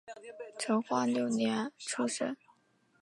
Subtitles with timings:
[0.57, 2.35] 成化六年出生。